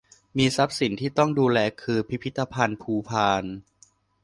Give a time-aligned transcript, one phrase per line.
[0.37, 3.43] มีทรัพย์สินที่ต้องดูแลคือพิพิธภัณฑ์ภูพาน